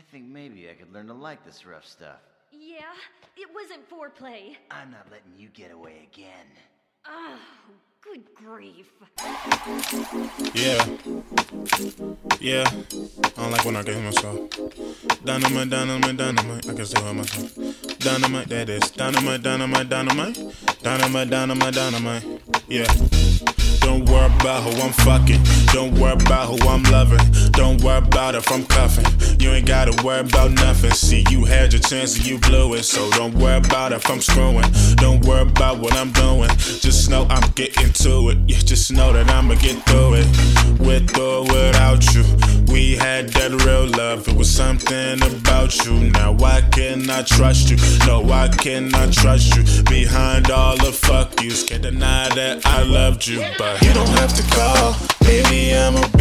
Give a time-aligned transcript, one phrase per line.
[0.00, 2.20] I think maybe I could learn to like this rough stuff.
[2.50, 2.94] Yeah,
[3.36, 4.56] it wasn't foreplay.
[4.70, 6.46] I'm not letting you get away again.
[7.06, 7.38] Oh,
[8.00, 8.86] good grief.
[10.54, 10.82] Yeah.
[12.40, 12.64] Yeah.
[13.36, 14.48] I don't like when I get myself.
[15.22, 16.66] Dynamite, dynamite, dynamite.
[16.70, 17.54] I can still hear myself.
[17.98, 18.90] Dynamite, that is.
[18.92, 20.38] Dynamite, dynamite, dynamite.
[20.82, 22.24] Dynamite, dynamite, dynamite.
[22.68, 23.29] Yeah.
[23.80, 25.42] Don't worry about who I'm fucking.
[25.72, 27.20] Don't worry about who I'm loving.
[27.52, 29.06] Don't worry about if I'm cuffing.
[29.40, 30.92] You ain't gotta worry about nothing.
[30.92, 32.84] See, you had your chance and you blew it.
[32.84, 34.70] So don't worry about if I'm screwing.
[34.96, 36.50] Don't worry about what I'm doing.
[36.86, 38.38] Just know I'm getting to it.
[38.46, 39.99] Yeah, just know that I'ma get through
[44.50, 46.10] something about you.
[46.10, 46.60] Now I
[47.22, 47.76] trust you?
[48.06, 48.20] No,
[48.94, 49.62] I trust you?
[49.84, 54.34] Behind all the fuck yous, can't deny that I loved you, but you don't have
[54.34, 54.96] to call.
[55.20, 56.19] Baby, I'ma be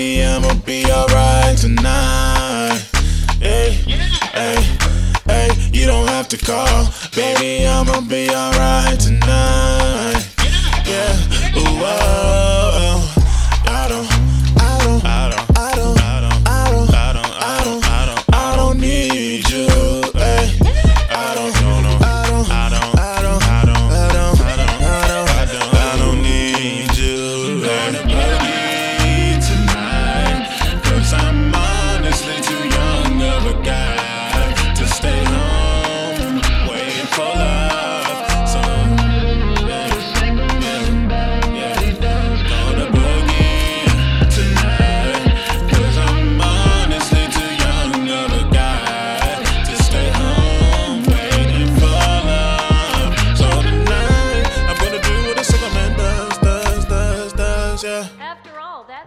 [0.00, 0.24] baby.
[0.24, 2.80] I'ma be alright tonight.
[3.38, 3.72] Hey,
[4.32, 4.56] hey,
[5.26, 7.66] hey, you don't have to call, baby.
[7.66, 9.69] I'ma be alright tonight.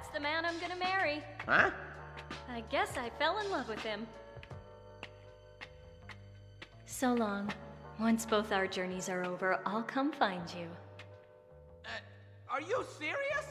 [0.04, 1.24] That's the man I'm gonna marry.
[1.46, 1.72] Huh?
[2.50, 4.06] I guess I fell in love with him.
[6.86, 7.52] So long.
[8.00, 10.68] Once both our journeys are over, I'll come find you.
[11.86, 11.90] Uh,
[12.50, 13.46] are you serious?